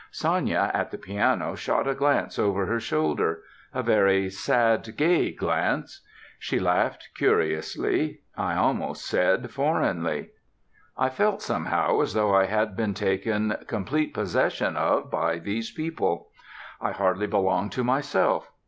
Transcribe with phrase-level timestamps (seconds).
[0.11, 6.01] Sanya at the piano shot a glance over her shoulder, a very sad gay glance;
[6.39, 10.31] she laughed, curiously, I almost said foreignly.
[10.97, 16.29] I felt somehow as though I had been taken complete possession of by these people.
[16.81, 18.49] I hardly belonged to myself.